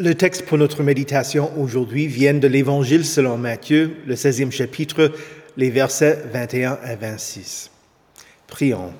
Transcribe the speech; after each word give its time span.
Le 0.00 0.14
texte 0.14 0.46
pour 0.46 0.58
notre 0.58 0.84
méditation 0.84 1.50
aujourd'hui 1.60 2.06
vient 2.06 2.34
de 2.34 2.46
l'Évangile 2.46 3.04
selon 3.04 3.36
Matthieu, 3.36 3.96
le 4.06 4.14
16e 4.14 4.52
chapitre, 4.52 5.10
les 5.56 5.70
versets 5.70 6.22
21 6.32 6.78
à 6.84 6.94
26. 6.94 7.72
Prions. 8.46 8.92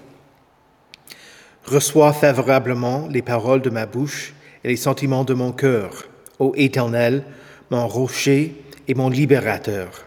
Reçois 1.63 2.13
favorablement 2.13 3.07
les 3.13 3.23
paroles 3.23 3.63
de 3.63 3.71
ma 3.71 3.87
bouche 3.87 4.35
et 4.65 4.69
les 4.71 4.77
sentiments 4.77 5.23
de 5.23 5.35
mon 5.35 5.53
cœur, 5.53 6.03
ô 6.41 6.53
Éternel, 6.57 7.23
mon 7.71 7.87
rocher 7.87 8.57
et 8.89 8.95
mon 8.95 9.09
libérateur. 9.09 10.05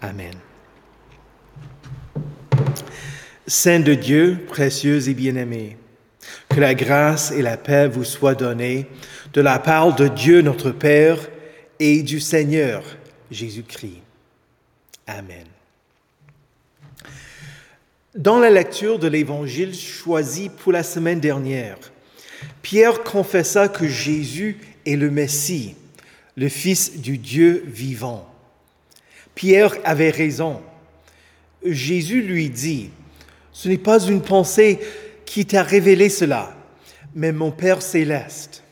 Amen. 0.00 0.34
Saint 3.46 3.78
de 3.78 3.94
Dieu, 3.94 4.40
précieux 4.48 5.08
et 5.08 5.14
bien-aimé, 5.14 5.76
que 6.54 6.60
la 6.60 6.74
grâce 6.74 7.30
et 7.30 7.42
la 7.42 7.56
paix 7.56 7.88
vous 7.88 8.04
soient 8.04 8.34
données 8.34 8.86
de 9.32 9.40
la 9.40 9.58
part 9.58 9.94
de 9.94 10.08
Dieu 10.08 10.42
notre 10.42 10.70
Père 10.70 11.18
et 11.80 12.02
du 12.02 12.20
Seigneur 12.20 12.82
Jésus-Christ. 13.30 14.02
Amen. 15.06 15.46
Dans 18.14 18.38
la 18.38 18.50
lecture 18.50 18.98
de 18.98 19.08
l'Évangile 19.08 19.74
choisi 19.74 20.50
pour 20.50 20.72
la 20.72 20.82
semaine 20.82 21.20
dernière, 21.20 21.78
Pierre 22.60 23.02
confessa 23.02 23.68
que 23.68 23.88
Jésus 23.88 24.58
est 24.84 24.96
le 24.96 25.10
Messie, 25.10 25.74
le 26.36 26.50
Fils 26.50 27.00
du 27.00 27.16
Dieu 27.16 27.64
vivant. 27.66 28.28
Pierre 29.34 29.74
avait 29.84 30.10
raison. 30.10 30.60
Jésus 31.64 32.20
lui 32.20 32.50
dit, 32.50 32.90
ce 33.52 33.68
n'est 33.68 33.78
pas 33.78 34.00
une 34.00 34.20
pensée 34.20 34.80
qui 35.26 35.46
t'a 35.46 35.62
révélé 35.62 36.08
cela, 36.08 36.54
mais 37.14 37.32
mon 37.32 37.50
Père 37.50 37.82
céleste. 37.82 38.62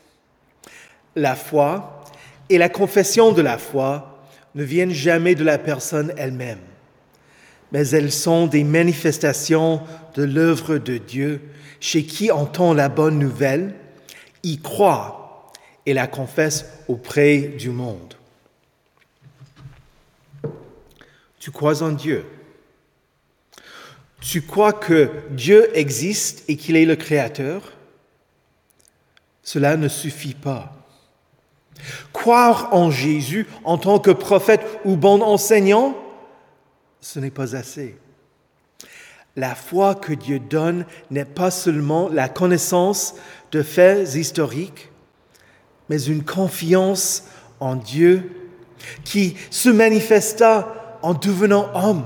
La 1.15 1.35
foi 1.35 2.03
et 2.49 2.57
la 2.57 2.69
confession 2.69 3.31
de 3.31 3.41
la 3.41 3.57
foi 3.57 4.23
ne 4.55 4.63
viennent 4.63 4.91
jamais 4.91 5.35
de 5.35 5.43
la 5.43 5.57
personne 5.57 6.13
elle-même, 6.17 6.59
mais 7.71 7.87
elles 7.89 8.11
sont 8.11 8.47
des 8.47 8.63
manifestations 8.63 9.81
de 10.15 10.23
l'œuvre 10.23 10.77
de 10.77 10.97
Dieu 10.97 11.41
chez 11.79 12.05
qui 12.05 12.31
entend 12.31 12.73
la 12.73 12.89
bonne 12.89 13.17
nouvelle, 13.17 13.73
y 14.43 14.59
croit 14.59 15.51
et 15.85 15.93
la 15.93 16.07
confesse 16.07 16.65
auprès 16.87 17.39
du 17.39 17.69
monde. 17.69 18.15
Tu 21.39 21.49
crois 21.49 21.81
en 21.81 21.91
Dieu. 21.91 22.23
Tu 24.21 24.43
crois 24.43 24.71
que 24.71 25.11
Dieu 25.31 25.75
existe 25.77 26.43
et 26.47 26.55
qu'il 26.55 26.75
est 26.75 26.85
le 26.85 26.95
Créateur? 26.95 27.73
Cela 29.43 29.75
ne 29.75 29.87
suffit 29.87 30.35
pas. 30.35 30.73
Croire 32.13 32.69
en 32.71 32.91
Jésus 32.91 33.47
en 33.63 33.79
tant 33.79 33.97
que 33.99 34.11
prophète 34.11 34.61
ou 34.85 34.95
bon 34.95 35.21
enseignant, 35.23 35.97
ce 37.01 37.19
n'est 37.19 37.31
pas 37.31 37.55
assez. 37.55 37.97
La 39.35 39.55
foi 39.55 39.95
que 39.95 40.13
Dieu 40.13 40.39
donne 40.39 40.85
n'est 41.09 41.25
pas 41.25 41.49
seulement 41.49 42.07
la 42.07 42.29
connaissance 42.29 43.15
de 43.51 43.63
faits 43.63 44.13
historiques, 44.13 44.91
mais 45.89 46.03
une 46.03 46.23
confiance 46.23 47.23
en 47.59 47.75
Dieu 47.75 48.29
qui 49.03 49.35
se 49.49 49.69
manifesta 49.69 50.99
en 51.01 51.15
devenant 51.15 51.69
homme, 51.73 52.05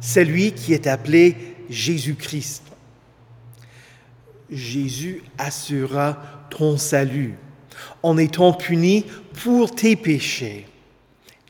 celui 0.00 0.52
qui 0.52 0.72
est 0.74 0.86
appelé 0.86 1.36
Jésus-Christ. 1.70 2.62
Jésus 4.50 5.22
assurera 5.36 6.46
ton 6.50 6.78
salut 6.78 7.34
en 8.02 8.16
étant 8.16 8.52
puni 8.52 9.04
pour 9.42 9.74
tes 9.74 9.96
péchés 9.96 10.66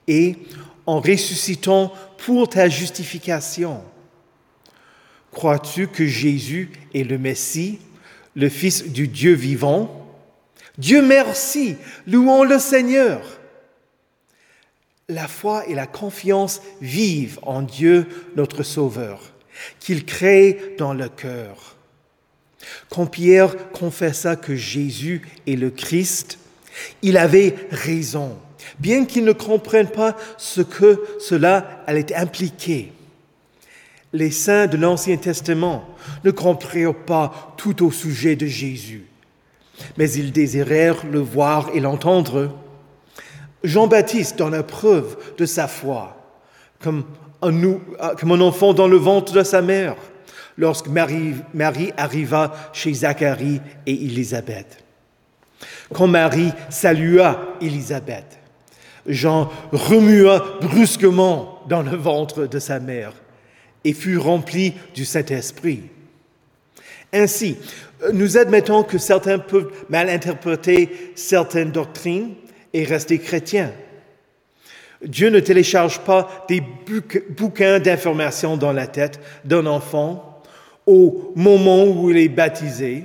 et 0.07 0.37
en 0.87 1.01
ressuscitant 1.01 1.93
pour 2.19 2.49
ta 2.49 2.69
justification. 2.69 3.83
Crois-tu 5.31 5.87
que 5.87 6.07
Jésus 6.07 6.71
est 6.95 7.05
le 7.05 7.19
Messie, 7.19 7.79
le 8.35 8.49
Fils 8.49 8.89
du 8.89 9.07
Dieu 9.07 9.35
vivant? 9.35 10.07
Dieu 10.77 11.03
merci, 11.03 11.77
louons 12.07 12.45
le 12.45 12.59
Seigneur. 12.59 13.21
La 15.11 15.27
foi 15.27 15.67
et 15.67 15.75
la 15.75 15.87
confiance 15.87 16.61
vivent 16.83 17.39
en 17.41 17.63
Dieu 17.63 18.07
notre 18.37 18.63
Sauveur, 18.63 19.23
qu'il 19.81 20.05
crée 20.05 20.75
dans 20.77 20.93
le 20.93 21.09
cœur. 21.09 21.77
Quand 22.91 23.07
Pierre 23.07 23.71
confessa 23.73 24.37
que 24.37 24.55
Jésus 24.55 25.23
est 25.47 25.57
le 25.57 25.71
Christ, 25.71 26.39
il 27.01 27.17
avait 27.17 27.55
raison, 27.71 28.37
bien 28.79 29.07
qu'il 29.07 29.25
ne 29.25 29.33
comprenne 29.33 29.89
pas 29.89 30.15
ce 30.37 30.61
que 30.61 31.03
cela 31.19 31.83
allait 31.87 32.15
impliquer. 32.15 32.93
Les 34.13 34.31
saints 34.31 34.67
de 34.67 34.77
l'Ancien 34.77 35.17
Testament 35.17 35.89
ne 36.23 36.31
comprirent 36.31 36.95
pas 36.95 37.55
tout 37.57 37.83
au 37.83 37.91
sujet 37.91 38.37
de 38.37 38.47
Jésus, 38.47 39.07
mais 39.97 40.11
ils 40.11 40.33
désirèrent 40.33 41.07
le 41.07 41.21
voir 41.21 41.71
et 41.73 41.81
l'entendre. 41.81 42.55
Jean-Baptiste 43.65 44.39
donne 44.39 44.53
la 44.53 44.63
preuve 44.63 45.17
de 45.37 45.47
sa 45.47 45.67
foi, 45.69 46.17
comme 46.81 47.05
un, 47.43 47.53
comme 48.19 48.33
un 48.33 48.41
enfant 48.41 48.73
dans 48.73 48.89
le 48.89 48.97
ventre 48.97 49.33
de 49.33 49.43
sa 49.43 49.63
mère 49.63 49.97
lorsque 50.57 50.89
Marie, 50.89 51.93
arriva 51.97 52.53
chez 52.73 52.93
Zacharie 52.93 53.61
et 53.87 53.93
Élisabeth. 53.93 54.85
Quand 55.93 56.09
Marie 56.09 56.53
salua 56.69 57.55
Élisabeth, 57.61 58.39
Jean 59.07 59.51
remua 59.73 60.59
brusquement 60.61 61.61
dans 61.69 61.83
le 61.83 61.97
ventre 61.97 62.47
de 62.47 62.59
sa 62.59 62.79
mère 62.79 63.13
et 63.85 63.95
fut 63.95 64.19
rempli 64.19 64.75
du 64.95 65.05
Saint-Esprit. 65.05 65.85
Ainsi, 67.13 67.57
nous 68.13 68.37
admettons 68.37 68.83
que 68.83 68.99
certains 68.99 69.39
peuvent 69.39 69.71
mal 69.89 70.11
interpréter 70.11 71.13
certaines 71.15 71.71
doctrines 71.71 72.35
et 72.79 72.85
rester 72.85 73.19
chrétiens. 73.19 73.73
Dieu 75.05 75.31
ne 75.31 75.41
télécharge 75.41 75.99
pas 76.01 76.47
des 76.49 76.63
bouquins 77.37 77.81
d'informations 77.81 78.57
dans 78.57 78.73
la 78.73 78.87
tête 78.87 79.21
d'un 79.45 79.67
enfant 79.67 80.43
au 80.87 81.33
moment 81.35 81.85
où 81.85 82.09
il 82.11 82.17
est 82.17 82.29
baptisé. 82.29 83.05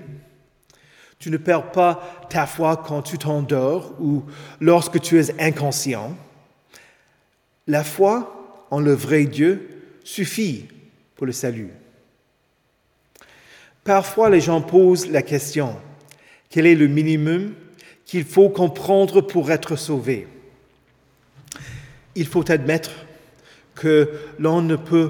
Tu 1.17 1.31
ne 1.31 1.38
perds 1.38 1.72
pas 1.72 2.28
ta 2.29 2.45
foi 2.45 2.83
quand 2.85 3.01
tu 3.01 3.17
t'endors 3.17 3.95
ou 4.00 4.23
lorsque 4.59 5.01
tu 5.01 5.19
es 5.19 5.41
inconscient. 5.41 6.16
La 7.66 7.83
foi 7.83 8.67
en 8.69 8.79
le 8.79 8.94
vrai 8.94 9.25
Dieu 9.25 9.97
suffit 10.03 10.67
pour 11.16 11.25
le 11.25 11.31
salut. 11.31 11.72
Parfois, 13.83 14.29
les 14.29 14.39
gens 14.39 14.62
posent 14.62 15.09
la 15.09 15.23
question, 15.23 15.75
quel 16.50 16.67
est 16.67 16.75
le 16.75 16.88
minimum 16.88 17.56
qu'il 18.05 18.25
faut 18.25 18.49
comprendre 18.49 19.21
pour 19.21 19.51
être 19.51 19.75
sauvé 19.75 20.27
Il 22.15 22.27
faut 22.27 22.49
admettre 22.51 22.91
que 23.75 24.11
l'on 24.39 24.61
ne 24.61 24.75
peut 24.75 25.09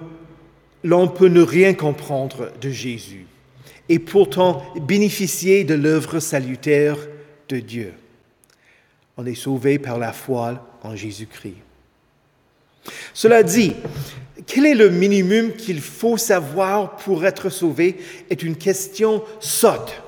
l'on 0.83 1.07
peut 1.07 1.27
ne 1.27 1.41
rien 1.41 1.73
comprendre 1.73 2.51
de 2.61 2.69
Jésus 2.69 3.25
et 3.89 3.99
pourtant 3.99 4.63
bénéficier 4.81 5.63
de 5.63 5.73
l'œuvre 5.73 6.19
salutaire 6.19 6.97
de 7.49 7.59
Dieu. 7.59 7.93
On 9.17 9.25
est 9.25 9.35
sauvé 9.35 9.79
par 9.79 9.97
la 9.97 10.13
foi 10.13 10.77
en 10.83 10.95
Jésus-Christ. 10.95 11.57
Cela 13.13 13.43
dit, 13.43 13.73
quel 14.45 14.65
est 14.65 14.75
le 14.75 14.89
minimum 14.89 15.53
qu'il 15.53 15.79
faut 15.79 16.17
savoir 16.17 16.97
pour 16.97 17.25
être 17.25 17.49
sauvé 17.49 17.97
est 18.29 18.43
une 18.43 18.57
question 18.57 19.23
sotte. 19.39 20.03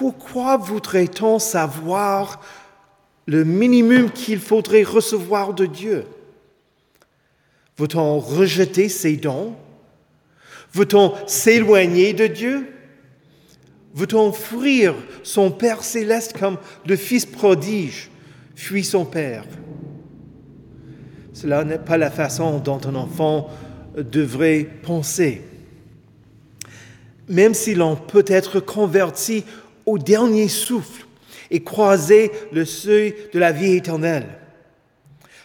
Pourquoi 0.00 0.56
voudrait-on 0.56 1.38
savoir 1.38 2.40
le 3.26 3.44
minimum 3.44 4.10
qu'il 4.10 4.38
faudrait 4.40 4.82
recevoir 4.82 5.52
de 5.52 5.66
Dieu? 5.66 6.06
Veut-on 7.76 8.18
rejeter 8.18 8.88
ses 8.88 9.18
dons? 9.18 9.54
Veut-on 10.72 11.12
s'éloigner 11.26 12.14
de 12.14 12.28
Dieu? 12.28 12.72
Veut-on 13.92 14.32
fuir 14.32 14.94
son 15.22 15.50
Père 15.50 15.84
céleste 15.84 16.34
comme 16.38 16.56
le 16.86 16.96
Fils 16.96 17.26
prodige 17.26 18.10
fuit 18.56 18.84
son 18.84 19.04
Père? 19.04 19.44
Cela 21.34 21.62
n'est 21.62 21.78
pas 21.78 21.98
la 21.98 22.10
façon 22.10 22.58
dont 22.58 22.80
un 22.86 22.94
enfant 22.94 23.50
devrait 23.98 24.66
penser. 24.82 25.42
Même 27.28 27.52
si 27.52 27.74
l'on 27.74 27.96
peut 27.96 28.24
être 28.26 28.60
converti 28.60 29.44
au 29.90 29.98
dernier 29.98 30.48
souffle 30.48 31.06
et 31.50 31.62
croiser 31.62 32.30
le 32.52 32.64
seuil 32.64 33.14
de 33.32 33.38
la 33.38 33.52
vie 33.52 33.74
éternelle, 33.74 34.26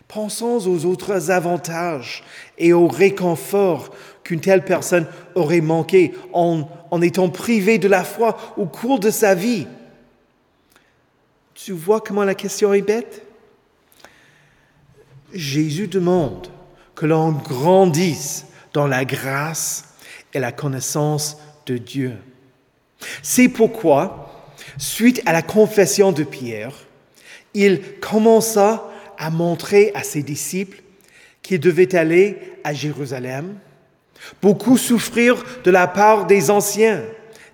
Pensons 0.07 0.67
aux 0.67 0.85
autres 0.85 1.31
avantages 1.31 2.23
et 2.57 2.73
aux 2.73 2.87
réconforts 2.87 3.89
qu'une 4.23 4.39
telle 4.39 4.63
personne 4.63 5.07
aurait 5.33 5.61
manqué 5.61 6.13
en, 6.31 6.69
étant 7.01 7.29
privée 7.29 7.79
de 7.79 7.87
la 7.87 8.03
foi 8.03 8.37
au 8.55 8.65
cours 8.65 8.99
de 8.99 9.09
sa 9.09 9.35
vie. 9.35 9.67
Tu 11.53 11.71
vois 11.71 12.01
comment 12.01 12.23
la 12.23 12.35
question 12.35 12.73
est 12.73 12.81
bête? 12.81 13.23
Jésus 15.33 15.87
demande 15.87 16.47
que 16.93 17.05
l'on 17.05 17.31
grandisse 17.31 18.45
dans 18.73 18.87
la 18.87 19.05
grâce 19.05 19.95
et 20.33 20.39
la 20.39 20.51
connaissance 20.51 21.37
de 21.65 21.77
Dieu. 21.77 22.13
C'est 23.21 23.49
pourquoi, 23.49 24.24
suite 24.77 25.21
à 25.25 25.33
la 25.33 25.41
confession 25.41 26.11
de 26.11 26.23
Pierre, 26.23 26.73
il 27.53 27.99
commença 27.99 28.89
à 29.17 29.29
montrer 29.29 29.91
à 29.95 30.03
ses 30.03 30.23
disciples 30.23 30.81
qu'il 31.41 31.59
devait 31.59 31.95
aller 31.95 32.37
à 32.63 32.73
Jérusalem, 32.73 33.57
beaucoup 34.41 34.77
souffrir 34.77 35.43
de 35.63 35.71
la 35.71 35.87
part 35.87 36.25
des 36.25 36.49
anciens, 36.49 37.03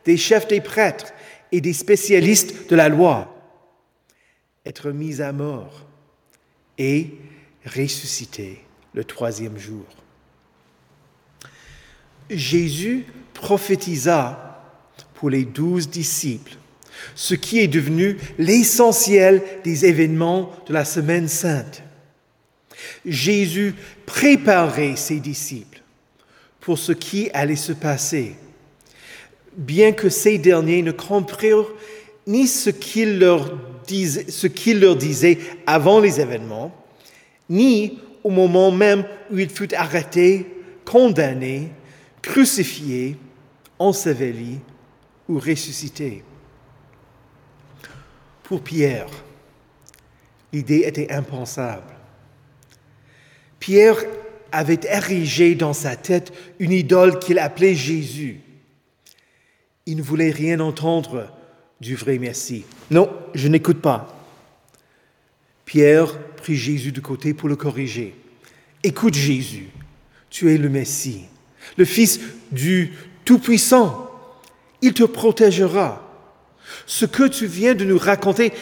des 0.05 0.17
chefs 0.17 0.47
des 0.47 0.61
prêtres 0.61 1.13
et 1.51 1.61
des 1.61 1.73
spécialistes 1.73 2.69
de 2.69 2.75
la 2.75 2.89
loi, 2.89 3.35
être 4.65 4.91
mis 4.91 5.21
à 5.21 5.31
mort 5.33 5.85
et 6.77 7.11
ressusciter 7.65 8.63
le 8.93 9.03
troisième 9.03 9.57
jour. 9.57 9.85
Jésus 12.29 13.05
prophétisa 13.33 14.63
pour 15.15 15.29
les 15.29 15.43
douze 15.43 15.89
disciples, 15.89 16.55
ce 17.15 17.35
qui 17.35 17.59
est 17.59 17.67
devenu 17.67 18.17
l'essentiel 18.37 19.41
des 19.63 19.85
événements 19.85 20.51
de 20.67 20.73
la 20.73 20.85
semaine 20.85 21.27
sainte. 21.27 21.83
Jésus 23.05 23.75
préparait 24.05 24.95
ses 24.95 25.19
disciples 25.19 25.81
pour 26.59 26.77
ce 26.77 26.91
qui 26.91 27.29
allait 27.33 27.55
se 27.55 27.73
passer, 27.73 28.35
bien 29.55 29.91
que 29.91 30.09
ces 30.09 30.37
derniers 30.37 30.81
ne 30.81 30.91
comprirent 30.91 31.71
ni 32.27 32.47
ce 32.47 32.69
qu'il 32.69 33.19
leur, 33.19 33.57
disait, 33.87 34.25
leur 34.73 34.95
disait 34.95 35.39
avant 35.65 35.99
les 35.99 36.21
événements, 36.21 36.73
ni 37.49 37.99
au 38.23 38.29
moment 38.29 38.71
même 38.71 39.03
où 39.31 39.39
il 39.39 39.49
fut 39.49 39.73
arrêté, 39.73 40.45
condamné, 40.85 41.69
crucifié, 42.21 43.17
enseveli 43.79 44.59
ou 45.27 45.39
ressuscité. 45.39 46.23
Pour 48.51 48.61
Pierre, 48.61 49.07
l'idée 50.51 50.83
était 50.85 51.09
impensable. 51.13 51.93
Pierre 53.61 53.95
avait 54.51 54.81
érigé 54.83 55.55
dans 55.55 55.71
sa 55.71 55.95
tête 55.95 56.33
une 56.59 56.73
idole 56.73 57.17
qu'il 57.19 57.39
appelait 57.39 57.75
Jésus. 57.75 58.41
Il 59.85 59.95
ne 59.95 60.01
voulait 60.01 60.31
rien 60.31 60.59
entendre 60.59 61.31
du 61.79 61.95
vrai 61.95 62.17
Messie. 62.17 62.65
Non, 62.89 63.09
je 63.33 63.47
n'écoute 63.47 63.79
pas. 63.79 64.21
Pierre 65.63 66.19
prit 66.35 66.57
Jésus 66.57 66.91
de 66.91 66.99
côté 66.99 67.33
pour 67.33 67.47
le 67.47 67.55
corriger. 67.55 68.15
Écoute 68.83 69.13
Jésus, 69.13 69.69
tu 70.29 70.53
es 70.53 70.57
le 70.57 70.67
Messie, 70.67 71.23
le 71.77 71.85
Fils 71.85 72.19
du 72.51 72.91
Tout-Puissant. 73.23 74.11
Il 74.81 74.93
te 74.93 75.05
protégera. 75.05 76.10
Ce 76.85 77.05
que 77.05 77.27
tu 77.27 77.45
viens 77.45 77.75
de 77.75 77.85
nous 77.85 77.97
raconter, 77.97 78.53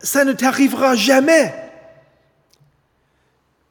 ça 0.00 0.24
ne 0.24 0.32
t'arrivera 0.32 0.94
jamais. 0.96 1.54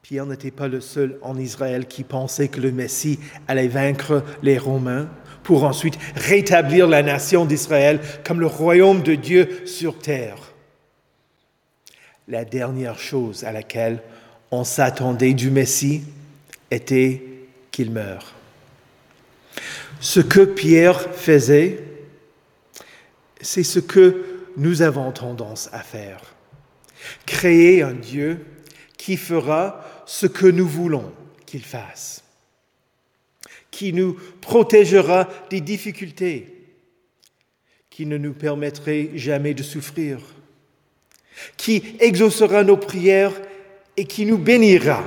Pierre 0.02 0.26
n'était 0.26 0.50
pas 0.50 0.68
le 0.68 0.80
seul 0.80 1.18
en 1.22 1.38
Israël 1.38 1.86
qui 1.86 2.02
pensait 2.02 2.48
que 2.48 2.60
le 2.60 2.72
Messie 2.72 3.20
allait 3.46 3.68
vaincre 3.68 4.24
les 4.42 4.58
Romains 4.58 5.08
pour 5.44 5.64
ensuite 5.64 5.98
rétablir 6.16 6.88
la 6.88 7.02
nation 7.02 7.44
d'Israël 7.44 8.00
comme 8.24 8.40
le 8.40 8.46
royaume 8.46 9.02
de 9.02 9.14
Dieu 9.14 9.62
sur 9.66 9.98
terre. 9.98 10.52
La 12.28 12.44
dernière 12.44 12.98
chose 12.98 13.44
à 13.44 13.52
laquelle 13.52 14.02
on 14.50 14.64
s'attendait 14.64 15.34
du 15.34 15.50
Messie 15.50 16.02
était 16.70 17.22
qu'il 17.70 17.90
meure. 17.90 18.34
Ce 20.00 20.20
que 20.20 20.40
Pierre 20.40 21.00
faisait, 21.14 21.84
c'est 23.40 23.64
ce 23.64 23.78
que 23.78 24.24
nous 24.56 24.82
avons 24.82 25.12
tendance 25.12 25.68
à 25.72 25.80
faire. 25.80 26.20
Créer 27.26 27.82
un 27.82 27.94
Dieu 27.94 28.44
qui 28.96 29.16
fera 29.16 29.84
ce 30.06 30.26
que 30.26 30.46
nous 30.46 30.68
voulons 30.68 31.12
qu'il 31.46 31.64
fasse, 31.64 32.22
qui 33.70 33.92
nous 33.92 34.16
protégera 34.40 35.28
des 35.50 35.60
difficultés, 35.60 36.60
qui 37.88 38.06
ne 38.06 38.18
nous 38.18 38.32
permettrait 38.32 39.10
jamais 39.14 39.54
de 39.54 39.62
souffrir, 39.62 40.20
qui 41.56 41.96
exaucera 42.00 42.62
nos 42.62 42.76
prières 42.76 43.32
et 43.96 44.04
qui 44.04 44.26
nous 44.26 44.38
bénira. 44.38 45.02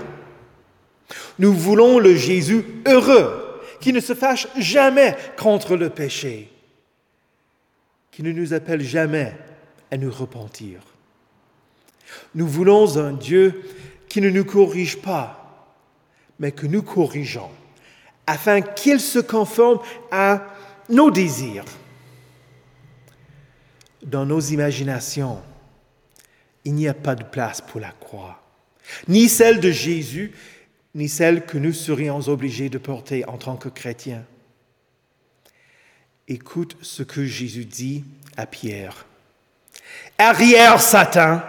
Nous 1.39 1.53
voulons 1.53 2.00
le 2.00 2.15
Jésus 2.15 2.63
heureux, 2.88 3.62
qui 3.80 3.94
ne 3.94 4.00
se 4.00 4.13
fâche 4.13 4.47
jamais 4.57 5.15
contre 5.38 5.75
le 5.75 5.89
péché, 5.89 6.50
qui 8.13 8.21
ne 8.21 8.31
nous 8.31 8.54
appelle 8.54 8.81
jamais 8.81 9.33
à 9.89 9.98
nous 9.98 10.12
repentir. 10.12 10.80
Nous 12.36 12.48
voulons 12.48 12.98
un 12.98 13.12
Dieu 13.12 13.63
qui 14.07 14.21
ne 14.21 14.30
nous 14.30 14.45
corrige 14.45 14.98
pas, 14.98 15.75
mais 16.39 16.51
que 16.51 16.68
nous 16.68 16.83
corrigeons, 16.83 17.50
afin 18.27 18.62
qu'il 18.62 19.00
se 19.00 19.18
conforme 19.18 19.80
à 20.12 20.45
nos 20.89 21.10
désirs. 21.10 21.65
Dans 24.04 24.27
nos 24.27 24.39
imaginations, 24.39 25.42
il 26.66 26.75
n'y 26.75 26.88
a 26.88 26.94
pas 26.94 27.16
de 27.16 27.24
place 27.24 27.62
pour 27.62 27.80
la 27.80 27.92
croix, 27.92 28.44
ni 29.07 29.27
celle 29.27 29.59
de 29.59 29.71
Jésus, 29.71 30.33
ni 30.94 31.09
celle 31.09 31.45
que 31.48 31.57
nous 31.57 31.74
serions 31.74 32.19
obligés 32.19 32.69
de 32.69 32.77
porter 32.77 33.27
en 33.27 33.38
tant 33.38 33.56
que 33.56 33.69
chrétiens. 33.69 34.24
Écoute 36.27 36.77
ce 36.81 37.03
que 37.03 37.25
Jésus 37.25 37.65
dit 37.65 38.03
à 38.37 38.45
Pierre. 38.45 39.05
Arrière, 40.17 40.81
Satan, 40.81 41.41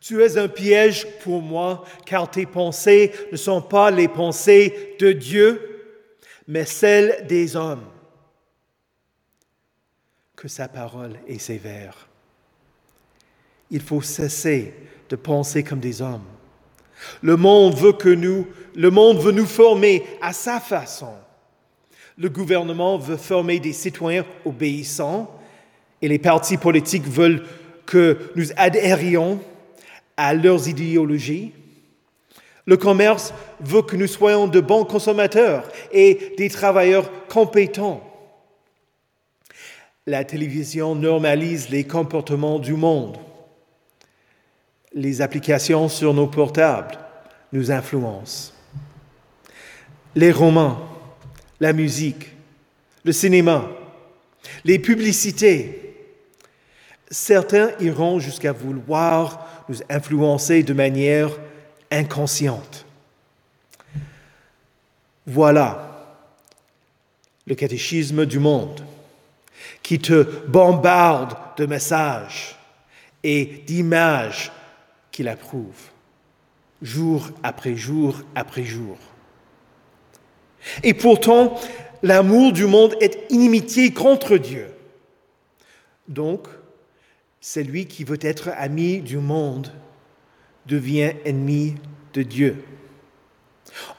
tu 0.00 0.22
es 0.22 0.36
un 0.36 0.48
piège 0.48 1.06
pour 1.20 1.40
moi, 1.40 1.84
car 2.04 2.30
tes 2.30 2.44
pensées 2.44 3.10
ne 3.32 3.38
sont 3.38 3.62
pas 3.62 3.90
les 3.90 4.08
pensées 4.08 4.96
de 5.00 5.12
Dieu, 5.12 5.96
mais 6.46 6.66
celles 6.66 7.26
des 7.26 7.56
hommes. 7.56 7.86
Que 10.36 10.46
sa 10.46 10.68
parole 10.68 11.18
est 11.26 11.38
sévère. 11.38 12.06
Il 13.70 13.80
faut 13.80 14.02
cesser 14.02 14.74
de 15.08 15.16
penser 15.16 15.64
comme 15.64 15.80
des 15.80 16.02
hommes. 16.02 16.26
Le 17.22 17.36
monde 17.36 17.74
veut 17.74 17.94
que 17.94 18.10
nous, 18.10 18.46
le 18.74 18.90
monde 18.90 19.18
veut 19.18 19.32
nous 19.32 19.46
former 19.46 20.04
à 20.20 20.34
sa 20.34 20.60
façon. 20.60 21.14
Le 22.16 22.28
gouvernement 22.28 22.98
veut 22.98 23.16
former 23.16 23.58
des 23.58 23.72
citoyens 23.72 24.24
obéissants 24.44 25.30
et 26.00 26.08
les 26.08 26.18
partis 26.18 26.56
politiques 26.56 27.06
veulent 27.06 27.44
que 27.86 28.18
nous 28.36 28.46
adhérions 28.56 29.40
à 30.16 30.34
leurs 30.34 30.68
idéologies. 30.68 31.52
Le 32.66 32.76
commerce 32.76 33.34
veut 33.60 33.82
que 33.82 33.96
nous 33.96 34.06
soyons 34.06 34.46
de 34.46 34.60
bons 34.60 34.84
consommateurs 34.84 35.68
et 35.92 36.34
des 36.38 36.48
travailleurs 36.48 37.10
compétents. 37.28 38.02
La 40.06 40.24
télévision 40.24 40.94
normalise 40.94 41.68
les 41.68 41.84
comportements 41.84 42.58
du 42.58 42.74
monde 42.74 43.18
les 44.94 45.20
applications 45.20 45.88
sur 45.88 46.14
nos 46.14 46.28
portables 46.28 46.96
nous 47.52 47.70
influencent. 47.70 48.52
Les 50.14 50.30
romans, 50.30 50.78
la 51.60 51.72
musique, 51.72 52.30
le 53.04 53.12
cinéma, 53.12 53.68
les 54.64 54.78
publicités, 54.78 55.96
certains 57.10 57.70
iront 57.80 58.18
jusqu'à 58.18 58.52
vouloir 58.52 59.64
nous 59.68 59.76
influencer 59.88 60.62
de 60.62 60.74
manière 60.74 61.30
inconsciente. 61.90 62.84
Voilà 65.26 65.90
le 67.46 67.54
catéchisme 67.54 68.26
du 68.26 68.38
monde 68.38 68.84
qui 69.82 69.98
te 69.98 70.46
bombarde 70.46 71.36
de 71.56 71.66
messages 71.66 72.56
et 73.22 73.62
d'images 73.66 74.50
qu'il 75.10 75.28
approuve, 75.28 75.90
jour 76.82 77.30
après 77.42 77.76
jour 77.76 78.20
après 78.34 78.64
jour. 78.64 78.98
Et 80.82 80.94
pourtant, 80.94 81.58
l'amour 82.02 82.52
du 82.52 82.66
monde 82.66 82.94
est 83.00 83.18
inimitié 83.30 83.92
contre 83.92 84.36
Dieu. 84.36 84.68
Donc, 86.08 86.46
celui 87.40 87.86
qui 87.86 88.04
veut 88.04 88.18
être 88.20 88.50
ami 88.56 89.00
du 89.00 89.18
monde 89.18 89.72
devient 90.66 91.12
ennemi 91.24 91.74
de 92.12 92.22
Dieu. 92.22 92.64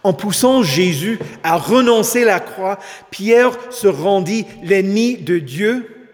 En 0.03 0.13
poussant 0.13 0.63
Jésus 0.63 1.19
à 1.43 1.57
renoncer 1.57 2.23
la 2.23 2.39
croix, 2.39 2.79
Pierre 3.11 3.57
se 3.71 3.87
rendit 3.87 4.45
l'ennemi 4.63 5.17
de 5.17 5.39
Dieu 5.39 6.09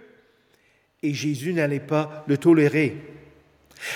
et 1.03 1.13
Jésus 1.13 1.53
n'allait 1.53 1.79
pas 1.79 2.24
le 2.27 2.38
tolérer. 2.38 2.98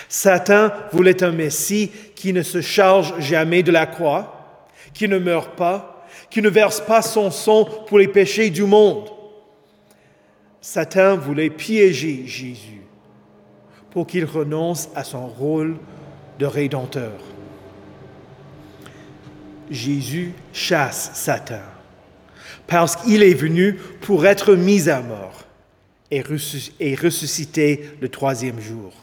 Satan 0.10 0.72
voulait 0.92 1.24
un 1.24 1.32
Messie 1.32 1.92
qui 2.16 2.34
ne 2.34 2.42
se 2.42 2.62
charge 2.62 3.20
jamais 3.20 3.64
de 3.64 3.72
la 3.72 3.86
croix, 3.86 4.68
qui 4.94 5.08
ne 5.08 5.20
meurt 5.20 5.56
pas, 5.56 5.95
qui 6.30 6.42
ne 6.42 6.50
verse 6.50 6.82
pas 6.82 7.02
son 7.02 7.32
sang 7.32 7.66
pour 7.88 8.00
les 8.00 8.08
péchés 8.08 8.50
du 8.50 8.64
monde. 8.64 9.10
Satan 10.62 11.18
voulait 11.18 11.50
piéger 11.50 12.24
Jésus 12.26 12.82
pour 13.92 14.08
qu'il 14.08 14.26
renonce 14.26 14.90
à 14.96 15.04
son 15.04 15.28
rôle 15.28 15.78
de 16.40 16.46
rédempteur. 16.46 17.14
Jésus 19.70 20.34
chasse 20.54 21.12
Satan 21.14 21.62
parce 22.68 22.96
qu'il 22.96 23.24
est 23.24 23.34
venu 23.34 23.74
pour 24.02 24.26
être 24.26 24.56
mis 24.56 24.90
à 24.90 25.02
mort 25.02 25.44
et 26.12 26.22
ressuscité 26.22 27.90
le 28.02 28.10
troisième 28.10 28.60
jour. 28.60 28.94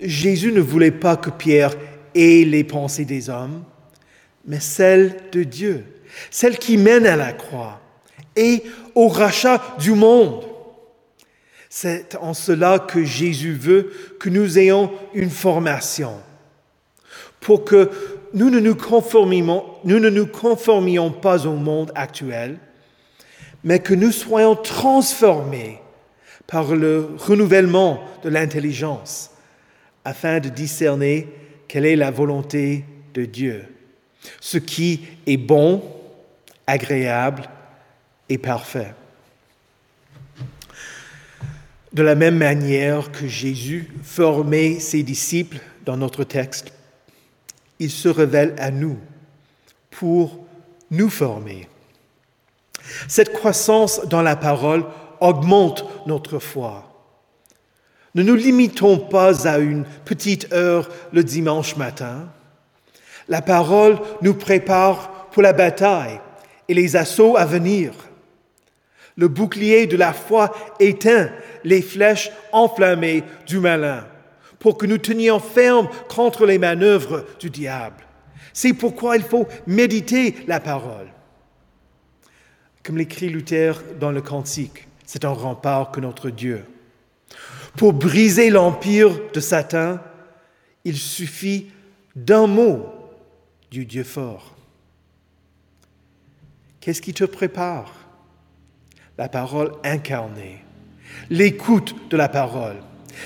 Jésus 0.00 0.52
ne 0.52 0.60
voulait 0.60 0.90
pas 0.90 1.16
que 1.16 1.30
Pierre 1.30 1.74
ait 2.14 2.44
les 2.44 2.64
pensées 2.64 3.04
des 3.04 3.30
hommes, 3.30 3.64
mais 4.46 4.60
celles 4.60 5.16
de 5.32 5.42
Dieu, 5.42 5.84
celles 6.30 6.58
qui 6.58 6.76
mènent 6.76 7.06
à 7.06 7.16
la 7.16 7.32
croix 7.32 7.80
et 8.36 8.62
au 8.94 9.08
rachat 9.08 9.62
du 9.78 9.92
monde. 9.92 10.44
C'est 11.68 12.14
en 12.16 12.32
cela 12.32 12.78
que 12.78 13.04
Jésus 13.04 13.52
veut 13.52 13.92
que 14.18 14.28
nous 14.28 14.58
ayons 14.58 14.90
une 15.14 15.30
formation 15.30 16.12
pour 17.40 17.64
que 17.64 17.90
nous 18.34 18.50
ne 18.50 18.60
nous, 18.60 18.76
nous 19.84 19.98
ne 20.00 20.10
nous 20.10 20.26
conformions 20.26 21.10
pas 21.10 21.46
au 21.46 21.54
monde 21.54 21.92
actuel, 21.94 22.58
mais 23.62 23.78
que 23.78 23.94
nous 23.94 24.12
soyons 24.12 24.56
transformés 24.56 25.80
par 26.46 26.74
le 26.74 27.10
renouvellement 27.18 28.02
de 28.22 28.28
l'intelligence 28.28 29.30
afin 30.04 30.38
de 30.38 30.48
discerner 30.48 31.28
quelle 31.66 31.86
est 31.86 31.96
la 31.96 32.10
volonté 32.10 32.84
de 33.14 33.24
Dieu, 33.24 33.64
ce 34.40 34.58
qui 34.58 35.00
est 35.26 35.36
bon, 35.36 35.82
agréable 36.66 37.48
et 38.28 38.38
parfait. 38.38 38.94
De 41.92 42.02
la 42.02 42.14
même 42.14 42.36
manière 42.36 43.10
que 43.10 43.26
Jésus 43.26 43.90
formait 44.02 44.80
ses 44.80 45.02
disciples 45.02 45.58
dans 45.84 45.96
notre 45.96 46.24
texte, 46.24 46.72
il 47.78 47.90
se 47.90 48.08
révèle 48.08 48.54
à 48.58 48.70
nous 48.70 48.98
pour 49.90 50.46
nous 50.90 51.08
former. 51.08 51.68
Cette 53.08 53.32
croissance 53.32 54.06
dans 54.06 54.22
la 54.22 54.36
parole 54.36 54.84
augmente 55.20 55.84
notre 56.06 56.38
foi. 56.38 56.92
Ne 58.14 58.22
nous 58.22 58.34
limitons 58.34 58.98
pas 58.98 59.46
à 59.46 59.58
une 59.58 59.84
petite 60.04 60.52
heure 60.52 60.88
le 61.12 61.22
dimanche 61.22 61.76
matin. 61.76 62.28
La 63.28 63.42
parole 63.42 63.98
nous 64.22 64.34
prépare 64.34 65.28
pour 65.32 65.42
la 65.42 65.52
bataille 65.52 66.20
et 66.68 66.74
les 66.74 66.96
assauts 66.96 67.36
à 67.36 67.44
venir. 67.44 67.92
Le 69.16 69.28
bouclier 69.28 69.86
de 69.86 69.96
la 69.96 70.12
foi 70.12 70.54
éteint 70.78 71.30
les 71.64 71.82
flèches 71.82 72.30
enflammées 72.52 73.24
du 73.46 73.58
malin 73.58 74.06
pour 74.58 74.78
que 74.78 74.86
nous 74.86 74.98
tenions 74.98 75.40
ferme 75.40 75.88
contre 76.08 76.46
les 76.46 76.58
manœuvres 76.58 77.24
du 77.38 77.50
diable. 77.50 78.04
C'est 78.52 78.72
pourquoi 78.72 79.16
il 79.16 79.22
faut 79.22 79.46
méditer 79.66 80.36
la 80.46 80.60
parole. 80.60 81.08
Comme 82.82 82.98
l'écrit 82.98 83.28
Luther 83.28 83.82
dans 83.98 84.10
le 84.10 84.22
Cantique, 84.22 84.86
c'est 85.04 85.24
un 85.24 85.30
rempart 85.30 85.90
que 85.90 86.00
notre 86.00 86.30
Dieu. 86.30 86.64
Pour 87.76 87.92
briser 87.92 88.48
l'empire 88.48 89.10
de 89.32 89.40
Satan, 89.40 89.98
il 90.84 90.96
suffit 90.96 91.70
d'un 92.14 92.46
mot 92.46 92.86
du 93.70 93.84
Dieu 93.84 94.04
fort. 94.04 94.54
Qu'est-ce 96.80 97.02
qui 97.02 97.14
te 97.14 97.24
prépare? 97.24 97.92
La 99.18 99.28
parole 99.28 99.72
incarnée, 99.82 100.62
l'écoute 101.30 101.94
de 102.10 102.16
la 102.16 102.28
parole, 102.28 102.76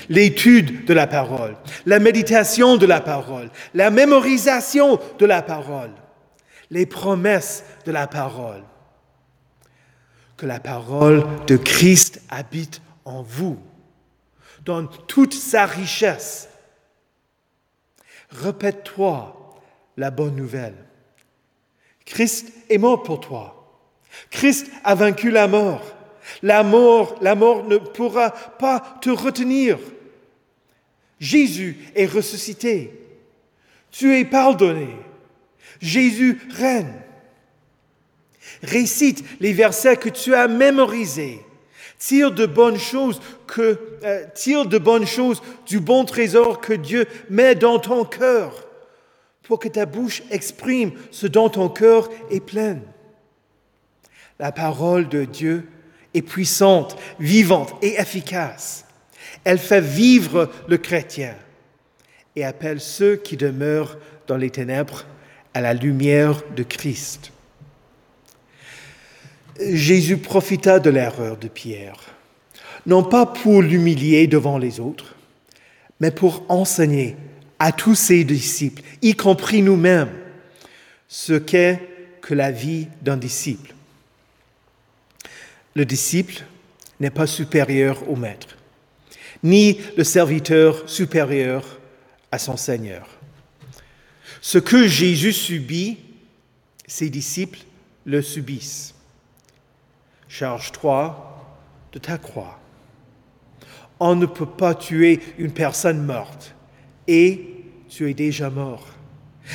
l'étude 0.09 0.85
de 0.85 0.93
la 0.93 1.05
parole, 1.05 1.55
la 1.85 1.99
méditation 1.99 2.77
de 2.77 2.85
la 2.85 3.01
parole, 3.01 3.49
la 3.73 3.91
mémorisation 3.91 4.99
de 5.19 5.25
la 5.25 5.41
parole, 5.41 5.91
les 6.69 6.85
promesses 6.85 7.63
de 7.85 7.91
la 7.91 8.07
parole. 8.07 8.63
Que 10.37 10.45
la 10.45 10.59
parole 10.59 11.23
de 11.45 11.55
Christ 11.55 12.21
habite 12.29 12.81
en 13.05 13.21
vous 13.21 13.59
dans 14.65 14.85
toute 14.87 15.33
sa 15.33 15.65
richesse. 15.65 16.49
Répète-toi 18.29 19.40
la 19.97 20.11
bonne 20.11 20.35
nouvelle. 20.35 20.75
Christ 22.05 22.51
est 22.69 22.77
mort 22.77 23.03
pour 23.03 23.19
toi. 23.19 23.57
Christ 24.29 24.69
a 24.83 24.95
vaincu 24.95 25.31
la 25.31 25.47
mort. 25.47 25.83
La 26.43 26.63
mort, 26.63 27.17
la 27.21 27.35
mort 27.35 27.65
ne 27.65 27.77
pourra 27.77 28.31
pas 28.31 28.97
te 29.01 29.09
retenir. 29.09 29.77
Jésus 31.19 31.77
est 31.95 32.05
ressuscité. 32.05 32.99
Tu 33.91 34.17
es 34.17 34.25
pardonné. 34.25 34.89
Jésus 35.81 36.39
règne. 36.51 36.93
Récite 38.63 39.23
les 39.39 39.53
versets 39.53 39.97
que 39.97 40.09
tu 40.09 40.35
as 40.35 40.47
mémorisés 40.47 41.41
Tire 42.01 42.31
de 42.31 42.47
bonnes 42.47 42.79
choses 42.79 43.21
que 43.45 43.79
euh, 44.03 44.25
tire 44.33 44.65
de 44.65 44.79
bonnes 44.79 45.05
choses 45.05 45.39
du 45.67 45.79
bon 45.79 46.03
trésor 46.03 46.59
que 46.59 46.73
Dieu 46.73 47.05
met 47.29 47.53
dans 47.53 47.77
ton 47.77 48.05
cœur 48.05 48.67
pour 49.43 49.59
que 49.59 49.67
ta 49.67 49.85
bouche 49.85 50.23
exprime 50.31 50.91
ce 51.11 51.27
dont 51.27 51.49
ton 51.49 51.69
cœur 51.69 52.09
est 52.29 52.39
plein. 52.39 52.79
La 54.39 54.51
parole 54.51 55.07
de 55.09 55.25
Dieu 55.25 55.67
est 56.13 56.21
puissante, 56.21 56.97
vivante 57.19 57.73
et 57.81 57.99
efficace. 57.99 58.85
Elle 59.43 59.59
fait 59.59 59.81
vivre 59.81 60.51
le 60.67 60.77
chrétien 60.77 61.35
et 62.35 62.43
appelle 62.43 62.79
ceux 62.79 63.15
qui 63.15 63.37
demeurent 63.37 63.97
dans 64.27 64.37
les 64.37 64.49
ténèbres 64.49 65.05
à 65.53 65.61
la 65.61 65.73
lumière 65.73 66.41
de 66.55 66.63
Christ. 66.63 67.31
Jésus 69.59 70.17
profita 70.17 70.79
de 70.79 70.89
l'erreur 70.89 71.37
de 71.37 71.47
Pierre, 71.47 71.99
non 72.85 73.03
pas 73.03 73.25
pour 73.25 73.61
l'humilier 73.61 74.27
devant 74.27 74.57
les 74.57 74.79
autres, 74.79 75.15
mais 75.99 76.11
pour 76.11 76.45
enseigner 76.49 77.15
à 77.63 77.71
tous 77.71 77.93
ses 77.93 78.23
disciples, 78.23 78.81
y 79.03 79.13
compris 79.13 79.61
nous-mêmes, 79.61 80.09
ce 81.07 81.33
qu'est 81.33 81.79
que 82.19 82.33
la 82.33 82.49
vie 82.49 82.87
d'un 83.03 83.17
disciple. 83.17 83.75
Le 85.75 85.85
disciple 85.85 86.43
n'est 86.99 87.11
pas 87.11 87.27
supérieur 87.27 88.09
au 88.09 88.15
maître, 88.15 88.57
ni 89.43 89.79
le 89.95 90.03
serviteur 90.03 90.89
supérieur 90.89 91.63
à 92.31 92.39
son 92.39 92.57
Seigneur. 92.57 93.07
Ce 94.41 94.57
que 94.57 94.87
Jésus 94.87 95.33
subit, 95.33 95.99
ses 96.87 97.11
disciples 97.11 97.59
le 98.05 98.23
subissent. 98.23 98.95
Charge-toi 100.27 101.45
de 101.91 101.99
ta 101.99 102.17
croix. 102.17 102.59
On 103.99 104.15
ne 104.15 104.25
peut 104.25 104.47
pas 104.47 104.73
tuer 104.73 105.19
une 105.37 105.51
personne 105.53 106.03
morte 106.03 106.55
et 107.07 107.63
tu 107.89 108.09
es 108.09 108.13
déjà 108.13 108.49
mort. 108.49 108.87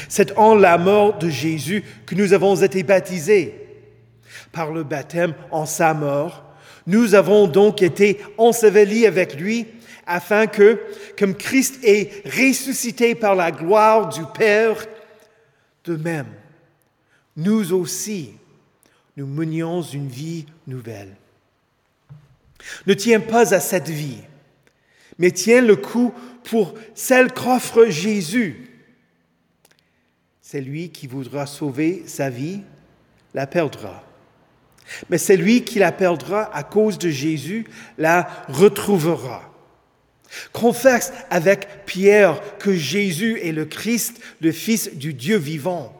C'est 0.08 0.36
en 0.36 0.54
la 0.54 0.78
mort 0.78 1.18
de 1.18 1.28
Jésus 1.28 1.84
que 2.04 2.14
nous 2.14 2.32
avons 2.32 2.56
été 2.56 2.82
baptisés. 2.82 3.54
Par 4.52 4.72
le 4.72 4.84
baptême 4.84 5.34
en 5.50 5.66
sa 5.66 5.94
mort, 5.94 6.44
nous 6.86 7.14
avons 7.14 7.46
donc 7.46 7.82
été 7.82 8.20
ensevelis 8.38 9.06
avec 9.06 9.38
lui 9.38 9.66
afin 10.06 10.46
que, 10.46 10.80
comme 11.18 11.34
Christ 11.34 11.80
est 11.82 12.24
ressuscité 12.24 13.14
par 13.14 13.34
la 13.34 13.50
gloire 13.50 14.08
du 14.08 14.22
Père, 14.34 14.86
de 15.84 15.96
même, 15.96 16.28
nous 17.36 17.72
aussi, 17.72 18.32
nous 19.16 19.26
menions 19.26 19.82
une 19.82 20.08
vie 20.08 20.46
nouvelle. 20.66 21.14
Ne 22.86 22.94
tiens 22.94 23.20
pas 23.20 23.54
à 23.54 23.60
cette 23.60 23.88
vie, 23.88 24.22
mais 25.18 25.30
tiens 25.30 25.60
le 25.60 25.76
coup 25.76 26.12
pour 26.46 26.74
celle 26.94 27.32
qu'offre 27.32 27.86
Jésus. 27.86 28.70
C'est 30.40 30.60
lui 30.60 30.90
qui 30.90 31.06
voudra 31.06 31.44
sauver 31.46 32.04
sa 32.06 32.30
vie, 32.30 32.60
la 33.34 33.46
perdra. 33.46 34.04
Mais 35.10 35.18
c'est 35.18 35.36
lui 35.36 35.64
qui 35.64 35.80
la 35.80 35.90
perdra 35.90 36.54
à 36.54 36.62
cause 36.62 36.98
de 36.98 37.10
Jésus, 37.10 37.66
la 37.98 38.28
retrouvera. 38.48 39.52
Confesse 40.52 41.12
avec 41.30 41.84
Pierre 41.84 42.40
que 42.58 42.72
Jésus 42.72 43.40
est 43.42 43.52
le 43.52 43.64
Christ, 43.64 44.20
le 44.40 44.52
Fils 44.52 44.94
du 44.94 45.14
Dieu 45.14 45.38
vivant. 45.38 45.92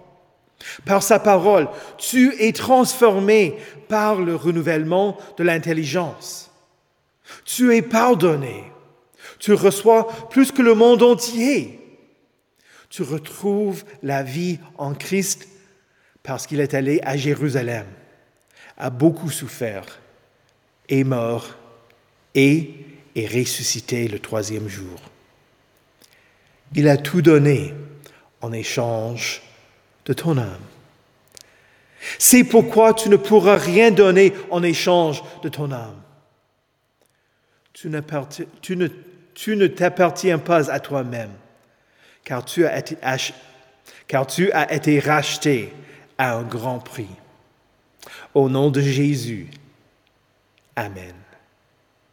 Par 0.85 1.03
sa 1.03 1.19
parole, 1.19 1.69
tu 1.99 2.35
es 2.41 2.53
transformé 2.53 3.57
par 3.88 4.21
le 4.21 4.37
renouvellement 4.37 5.17
de 5.38 5.45
l'intelligence. 5.45 6.53
Tu 7.45 7.75
es 7.75 7.83
pardonné. 7.83 8.75
Tu 9.38 9.52
reçois 9.52 10.07
plus 10.28 10.52
que 10.52 10.62
le 10.62 10.75
monde 10.75 11.02
entier. 11.02 11.81
Tu 12.88 13.02
retrouves 13.02 13.85
la 14.02 14.23
vie 14.23 14.59
en 14.78 14.95
Christ 14.95 15.49
parce 16.23 16.47
qu'il 16.47 16.61
est 16.61 16.75
allé 16.75 17.00
à 17.05 17.16
Jérusalem, 17.16 17.87
a 18.76 18.90
beaucoup 18.90 19.31
souffert, 19.31 20.00
est 20.88 21.05
mort 21.05 21.55
et 22.35 22.75
est 23.14 23.26
ressuscité 23.26 24.09
le 24.09 24.19
troisième 24.19 24.69
jour. 24.69 25.00
Il 26.75 26.88
a 26.88 26.97
tout 26.97 27.23
donné 27.23 27.75
en 28.40 28.52
échange 28.52 29.43
de 30.05 30.12
ton 30.12 30.37
âme. 30.37 30.61
C'est 32.19 32.45
pourquoi 32.45 32.95
tu 32.95 33.09
ne 33.09 33.16
pourras 33.16 33.57
rien 33.57 33.90
donner 33.90 34.33
en 34.50 34.62
échange 34.62 35.23
de 35.43 35.49
ton 35.49 35.73
âme. 35.73 36.00
Tu, 37.73 37.88
ne 37.88 38.88
t'appartiens 39.66 40.38
pas 40.38 40.71
à 40.71 40.81
toi-même, 40.81 41.33
tu 42.45 42.64
car 44.09 44.26
tu 44.26 44.50
as 44.52 44.73
été 44.73 44.99
racheté 44.99 45.73
à 46.16 46.37
un 46.37 46.43
grand 46.43 46.78
prix. 46.78 47.11
Au 48.35 48.49
nom 48.49 48.71
de 48.71 48.81
Jésus. 48.81 49.49
Amen. 50.75 51.14